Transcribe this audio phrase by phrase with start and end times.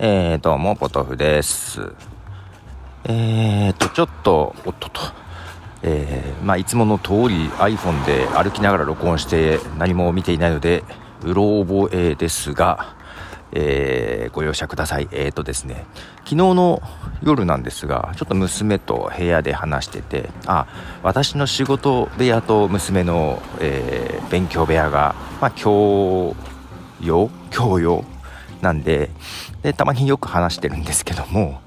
[0.00, 1.92] えー、どうも、ポトフです。
[3.02, 5.00] えーと、ちょっと、おっとと、
[5.82, 10.84] えー、まあ、いつもの通り iPhone で歩きながら録音して何も見ていないので、
[11.24, 12.94] うろ覚えですが、
[13.50, 15.08] えー、ご容赦ください。
[15.10, 15.84] えーとですね、
[16.18, 16.80] 昨日の
[17.20, 20.68] 夜なんですが、ちょっと娘と部屋で話してて、あ、
[21.02, 26.36] 私の仕事部屋と娘の、えー、勉強部屋が、まあ、共
[27.00, 28.04] 用共用
[28.60, 29.10] なんで
[29.62, 31.60] で、たまによく話してるんですけども、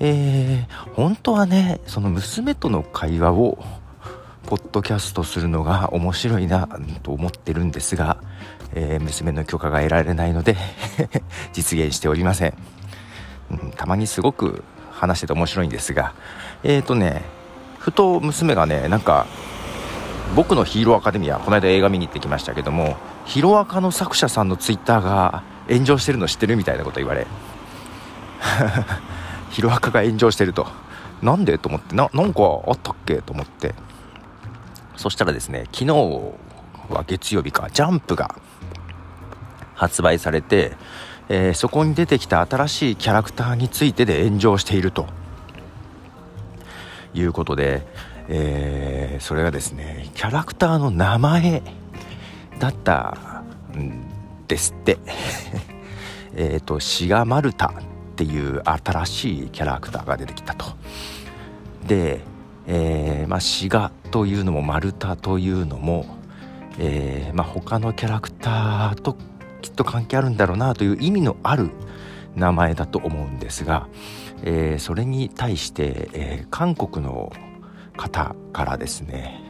[0.00, 3.58] えー、本当はね、その娘との会話を、
[4.46, 6.68] ポッドキャストするのが面白いな
[7.02, 8.16] と思ってるんですが、
[8.74, 10.56] えー、娘の許可が得られないので
[11.52, 12.54] 実現しておりません、
[13.50, 16.14] うん、たまにすごく話してて面白いんですが
[16.62, 17.22] え、ー、とね
[17.78, 19.26] ふと娘がねなんか
[20.34, 27.26] 僕のヒーローアカデミアこの間映画見に行ってきましたけどもヒロアカの作者さんのツイッターが炎上してるの知ってるみたいなこと言われ。
[29.50, 30.66] ヒロアカが炎上してると。
[31.22, 31.94] なんでと思って。
[31.94, 33.16] ななんかあったっけ？
[33.22, 33.74] と思って。
[34.96, 35.86] そしたらですね昨日
[36.88, 38.34] は月曜日かジャンプが
[39.74, 40.76] 発売されて、
[41.28, 45.06] えー、そこに出てきた新しいキャラクターについてで炎上していると。
[47.14, 47.86] いうことで、
[48.28, 51.62] えー、それがですねキャラクターの名前
[52.58, 53.42] だった
[53.76, 54.17] ん
[54.48, 54.98] ですって。
[56.34, 57.70] えっとシガマルタっ
[58.16, 60.66] ていう新しいキャラクターが出てきたと。
[61.86, 62.20] で、
[62.66, 66.04] えー、まあ、シガというのもマルタというのも、
[66.78, 69.16] えー、まあ、他のキャラクターと
[69.62, 71.70] きっと関係あるんだろうなという意味のある
[72.36, 73.88] 名前だと思うんですが、
[74.44, 77.32] えー、それに対して、えー、韓国の
[77.96, 79.40] 方からですね、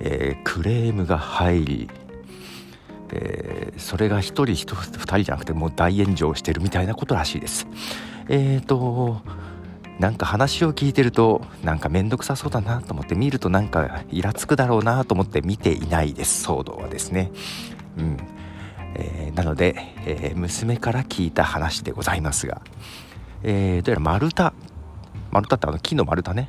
[0.00, 1.90] えー、クレームが入り、
[3.12, 7.66] えそれが1人 1, 2人じゃなくてもう大炎上してるみたいなことらしいです。
[8.28, 9.22] えっ、と
[9.98, 16.46] なんか話を聞いてるとなんか面倒くさそうだなと思って見るとなんかイラつくだろうなと思って見ていないです。
[16.46, 17.30] 騒動はですね。
[17.96, 18.16] うん。
[18.94, 19.74] えー、なので、
[20.06, 22.62] えー、娘から聞いた話でございますが、
[23.42, 24.52] えー、どうやら丸太。
[25.30, 26.48] 丸太ってあの木の丸太ね。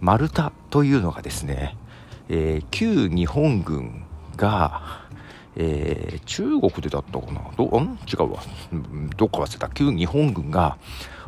[0.00, 1.76] 丸太というのがですね、
[2.28, 4.04] え、旧日本軍
[4.36, 5.06] が、
[5.58, 7.40] えー、中国でだったかな？
[7.56, 7.98] どん？
[8.06, 8.42] 違うわ。
[9.16, 9.68] どっか忘れた。
[9.70, 10.76] 旧日本軍が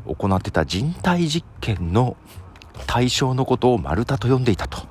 [0.06, 2.16] 行ってた人体実験の
[2.86, 4.86] 対象のことを丸太と呼んでいたと、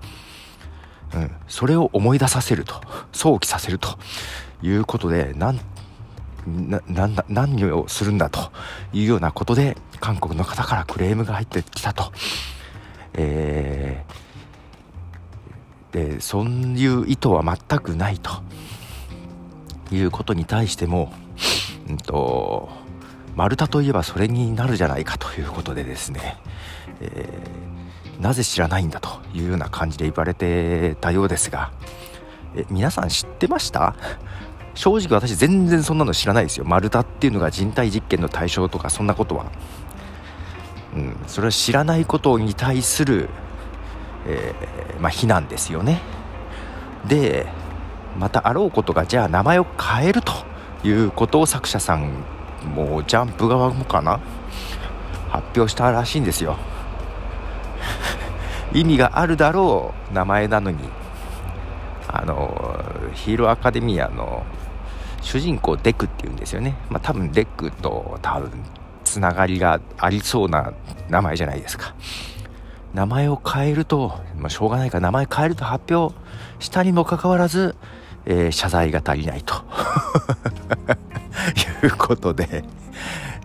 [1.16, 2.82] うん、それを思い出させると。
[3.12, 3.98] 想起させると
[4.62, 5.60] いうことでなん
[6.48, 8.52] なな何をするんだと
[8.92, 12.12] いうようなことで韓国の方からクレームが入ってきたと、
[13.14, 18.32] えー、でそういう意図は全くないと。
[19.92, 21.12] いうことに対しても、
[21.90, 22.70] うんと、
[23.36, 26.38] 丸太といえばそれになるじゃないかということでですね、
[27.02, 31.72] えー、なぜ知らないんだというような感じで言われてたようですが
[32.56, 33.96] え皆さん知ってました？
[34.74, 36.66] 正直私全然そんなの知らないですよ。
[36.66, 39.52] 丸太っていうのが人体実験の対象とかそんなことは、
[40.96, 43.30] うん、それは知らないことに対する、
[44.28, 46.02] えー、まあ、非難ですよね。
[47.08, 47.48] で
[48.20, 50.34] またあろうことがじゃあ名前を変えると
[50.84, 52.24] いうことを作者さん
[52.76, 54.20] もうジャンプ側もかな？
[55.30, 56.58] 発表したらしいんですよ。
[58.74, 60.78] 意味があるだろう名前なのに。
[62.10, 64.44] あのヒーローアカデミアの
[65.22, 68.50] 主人公デクっていうんですよね、まあ、多分デクと多分
[69.04, 70.72] つながりがありそうな
[71.10, 71.94] 名前じゃないですか。
[72.98, 76.16] 名前を変えると、まあ、しょうがないから名前変えると発表
[76.58, 77.76] したにもかかわらず、
[78.26, 79.54] えー、謝罪が足りないと。
[81.84, 82.64] いうことで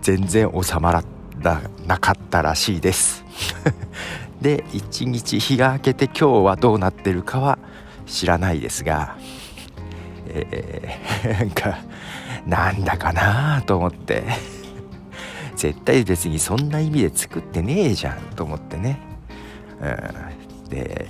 [0.00, 1.04] 全然収まら
[1.86, 3.26] なかったらしいです。
[4.40, 7.58] で一日日が明けて今日はどうなってるかは
[8.06, 9.16] 知らないですが
[10.28, 11.76] えー、 なんか
[12.46, 14.24] なんだかなと思って。
[15.54, 18.98] 絶対別にそんな意味で作ってねえじゃんと思ってね、
[19.82, 21.08] うん、で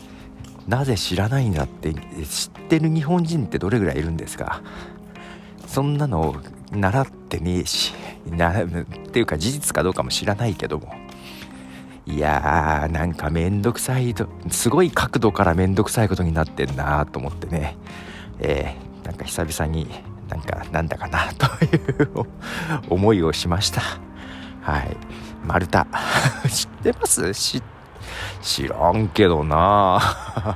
[0.66, 4.62] なぜ知らないんだって知ってる日本人ってどれぐらいいるんですか？
[5.66, 6.36] そんなの
[6.70, 7.92] 習ってねえし
[8.26, 8.66] なっ
[9.12, 10.94] ていうか事実かどうかも知らないけども。
[12.04, 17.76] いやーなんかめんどくさいとすごい角度からめんどくさいことになってんなと思ってね。
[18.40, 19.88] えーなんか久々に
[20.28, 21.68] なんかなんだかなとい
[22.04, 22.26] う
[22.88, 23.82] 思いをしました。
[24.62, 24.96] はい。
[25.44, 25.84] 丸太。
[26.48, 27.32] 知ってます？
[28.40, 30.00] 知らんけどな。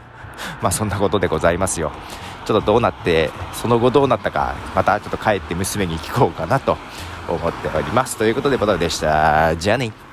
[0.60, 1.92] まあそんなことでございますよ。
[2.44, 6.76] ちょっとどうなってその後どうなったかまたちょっと帰って娘に聞こうかなと
[7.28, 8.16] 思っております。
[8.16, 9.56] ということでボトルでした。
[9.56, 10.05] じゃあね。